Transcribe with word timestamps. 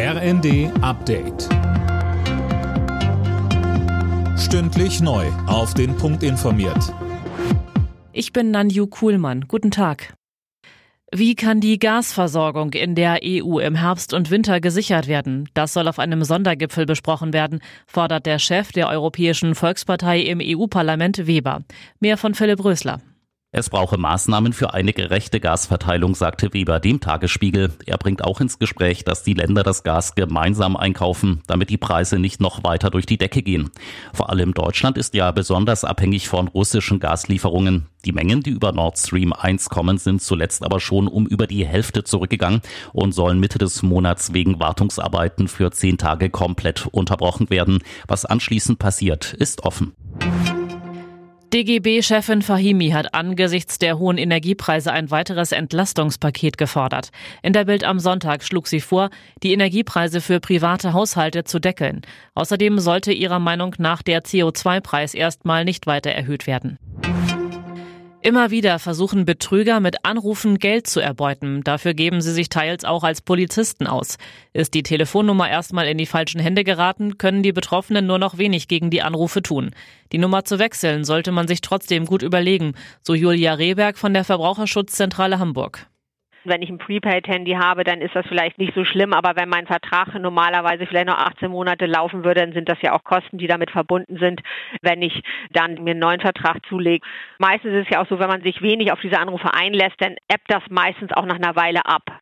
RND 0.00 0.70
Update. 0.80 1.48
Stündlich 4.38 5.00
neu. 5.00 5.26
Auf 5.48 5.74
den 5.74 5.96
Punkt 5.96 6.22
informiert. 6.22 6.94
Ich 8.12 8.32
bin 8.32 8.52
Nanju 8.52 8.86
Kuhlmann. 8.86 9.46
Guten 9.48 9.72
Tag. 9.72 10.14
Wie 11.12 11.34
kann 11.34 11.60
die 11.60 11.80
Gasversorgung 11.80 12.74
in 12.74 12.94
der 12.94 13.18
EU 13.24 13.58
im 13.58 13.74
Herbst 13.74 14.14
und 14.14 14.30
Winter 14.30 14.60
gesichert 14.60 15.08
werden? 15.08 15.48
Das 15.54 15.72
soll 15.72 15.88
auf 15.88 15.98
einem 15.98 16.22
Sondergipfel 16.22 16.86
besprochen 16.86 17.32
werden, 17.32 17.58
fordert 17.88 18.24
der 18.24 18.38
Chef 18.38 18.70
der 18.70 18.88
Europäischen 18.88 19.56
Volkspartei 19.56 20.20
im 20.20 20.38
EU-Parlament 20.40 21.26
Weber. 21.26 21.64
Mehr 21.98 22.16
von 22.16 22.34
Philipp 22.34 22.64
Rösler. 22.64 23.00
Es 23.50 23.70
brauche 23.70 23.96
Maßnahmen 23.96 24.52
für 24.52 24.74
eine 24.74 24.92
gerechte 24.92 25.40
Gasverteilung, 25.40 26.14
sagte 26.14 26.52
Weber 26.52 26.80
dem 26.80 27.00
Tagesspiegel. 27.00 27.72
Er 27.86 27.96
bringt 27.96 28.22
auch 28.22 28.42
ins 28.42 28.58
Gespräch, 28.58 29.04
dass 29.04 29.22
die 29.22 29.32
Länder 29.32 29.62
das 29.62 29.84
Gas 29.84 30.14
gemeinsam 30.14 30.76
einkaufen, 30.76 31.40
damit 31.46 31.70
die 31.70 31.78
Preise 31.78 32.18
nicht 32.18 32.42
noch 32.42 32.62
weiter 32.62 32.90
durch 32.90 33.06
die 33.06 33.16
Decke 33.16 33.42
gehen. 33.42 33.70
Vor 34.12 34.28
allem 34.28 34.52
Deutschland 34.52 34.98
ist 34.98 35.14
ja 35.14 35.30
besonders 35.30 35.84
abhängig 35.84 36.28
von 36.28 36.48
russischen 36.48 37.00
Gaslieferungen. 37.00 37.86
Die 38.04 38.12
Mengen, 38.12 38.42
die 38.42 38.50
über 38.50 38.72
Nord 38.72 38.98
Stream 38.98 39.32
1 39.32 39.70
kommen, 39.70 39.96
sind 39.96 40.20
zuletzt 40.20 40.62
aber 40.62 40.78
schon 40.78 41.08
um 41.08 41.26
über 41.26 41.46
die 41.46 41.66
Hälfte 41.66 42.04
zurückgegangen 42.04 42.60
und 42.92 43.12
sollen 43.12 43.40
Mitte 43.40 43.56
des 43.56 43.82
Monats 43.82 44.34
wegen 44.34 44.60
Wartungsarbeiten 44.60 45.48
für 45.48 45.70
zehn 45.70 45.96
Tage 45.96 46.28
komplett 46.28 46.86
unterbrochen 46.92 47.48
werden. 47.48 47.78
Was 48.06 48.26
anschließend 48.26 48.78
passiert, 48.78 49.32
ist 49.32 49.62
offen. 49.62 49.94
DGB-Chefin 51.52 52.42
Fahimi 52.42 52.90
hat 52.90 53.14
angesichts 53.14 53.78
der 53.78 53.98
hohen 53.98 54.18
Energiepreise 54.18 54.92
ein 54.92 55.10
weiteres 55.10 55.52
Entlastungspaket 55.52 56.58
gefordert. 56.58 57.10
In 57.42 57.54
der 57.54 57.64
Bild 57.64 57.84
am 57.84 57.98
Sonntag 57.98 58.44
schlug 58.44 58.68
sie 58.68 58.82
vor, 58.82 59.08
die 59.42 59.54
Energiepreise 59.54 60.20
für 60.20 60.40
private 60.40 60.92
Haushalte 60.92 61.44
zu 61.44 61.58
deckeln. 61.58 62.02
Außerdem 62.34 62.78
sollte 62.78 63.12
ihrer 63.12 63.38
Meinung 63.38 63.74
nach 63.78 64.02
der 64.02 64.22
CO2-Preis 64.22 65.14
erstmal 65.14 65.64
nicht 65.64 65.86
weiter 65.86 66.10
erhöht 66.10 66.46
werden. 66.46 66.78
Immer 68.20 68.50
wieder 68.50 68.80
versuchen 68.80 69.24
Betrüger 69.24 69.78
mit 69.78 70.04
Anrufen 70.04 70.58
Geld 70.58 70.88
zu 70.88 70.98
erbeuten. 70.98 71.62
Dafür 71.62 71.94
geben 71.94 72.20
sie 72.20 72.32
sich 72.32 72.48
teils 72.48 72.84
auch 72.84 73.04
als 73.04 73.20
Polizisten 73.22 73.86
aus. 73.86 74.18
Ist 74.52 74.74
die 74.74 74.82
Telefonnummer 74.82 75.48
erstmal 75.48 75.86
in 75.86 75.98
die 75.98 76.06
falschen 76.06 76.40
Hände 76.40 76.64
geraten, 76.64 77.16
können 77.16 77.44
die 77.44 77.52
Betroffenen 77.52 78.06
nur 78.06 78.18
noch 78.18 78.36
wenig 78.36 78.66
gegen 78.66 78.90
die 78.90 79.02
Anrufe 79.02 79.40
tun. 79.40 79.70
Die 80.10 80.18
Nummer 80.18 80.44
zu 80.44 80.58
wechseln 80.58 81.04
sollte 81.04 81.30
man 81.30 81.46
sich 81.46 81.60
trotzdem 81.60 82.06
gut 82.06 82.22
überlegen, 82.22 82.74
so 83.02 83.14
Julia 83.14 83.54
Rehberg 83.54 83.96
von 83.96 84.12
der 84.12 84.24
Verbraucherschutzzentrale 84.24 85.38
Hamburg. 85.38 85.86
Wenn 86.44 86.62
ich 86.62 86.70
ein 86.70 86.78
Prepaid-Handy 86.78 87.52
habe, 87.52 87.84
dann 87.84 88.00
ist 88.00 88.14
das 88.14 88.26
vielleicht 88.26 88.58
nicht 88.58 88.74
so 88.74 88.84
schlimm, 88.84 89.12
aber 89.12 89.36
wenn 89.36 89.48
mein 89.48 89.66
Vertrag 89.66 90.14
normalerweise 90.18 90.86
vielleicht 90.86 91.08
noch 91.08 91.18
18 91.18 91.50
Monate 91.50 91.86
laufen 91.86 92.24
würde, 92.24 92.40
dann 92.40 92.52
sind 92.52 92.68
das 92.68 92.80
ja 92.82 92.92
auch 92.92 93.04
Kosten, 93.04 93.38
die 93.38 93.46
damit 93.46 93.70
verbunden 93.70 94.18
sind, 94.18 94.40
wenn 94.82 95.02
ich 95.02 95.22
dann 95.52 95.82
mir 95.82 95.92
einen 95.92 96.00
neuen 96.00 96.20
Vertrag 96.20 96.64
zulege. 96.68 97.06
Meistens 97.38 97.72
ist 97.72 97.86
es 97.86 97.90
ja 97.90 98.02
auch 98.02 98.08
so, 98.08 98.18
wenn 98.18 98.28
man 98.28 98.42
sich 98.42 98.62
wenig 98.62 98.92
auf 98.92 99.00
diese 99.00 99.18
Anrufe 99.18 99.52
einlässt, 99.52 99.96
dann 100.00 100.16
ebbt 100.32 100.48
das 100.48 100.62
meistens 100.70 101.12
auch 101.12 101.26
nach 101.26 101.36
einer 101.36 101.56
Weile 101.56 101.84
ab. 101.86 102.20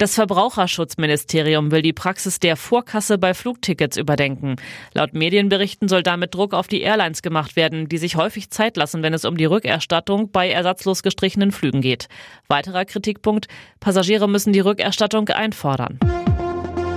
Das 0.00 0.14
Verbraucherschutzministerium 0.14 1.70
will 1.70 1.82
die 1.82 1.92
Praxis 1.92 2.40
der 2.40 2.56
Vorkasse 2.56 3.18
bei 3.18 3.34
Flugtickets 3.34 3.98
überdenken. 3.98 4.56
Laut 4.94 5.12
Medienberichten 5.12 5.88
soll 5.88 6.02
damit 6.02 6.34
Druck 6.34 6.54
auf 6.54 6.68
die 6.68 6.80
Airlines 6.80 7.20
gemacht 7.20 7.54
werden, 7.54 7.86
die 7.86 7.98
sich 7.98 8.16
häufig 8.16 8.48
Zeit 8.48 8.78
lassen, 8.78 9.02
wenn 9.02 9.12
es 9.12 9.26
um 9.26 9.36
die 9.36 9.44
Rückerstattung 9.44 10.30
bei 10.30 10.48
ersatzlos 10.48 11.02
gestrichenen 11.02 11.52
Flügen 11.52 11.82
geht. 11.82 12.08
Weiterer 12.48 12.86
Kritikpunkt, 12.86 13.48
Passagiere 13.78 14.26
müssen 14.26 14.54
die 14.54 14.60
Rückerstattung 14.60 15.28
einfordern. 15.28 16.00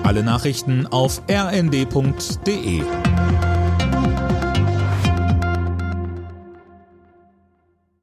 Alle 0.03 0.23
Nachrichten 0.23 0.87
auf 0.87 1.21
rnd.de 1.29 2.83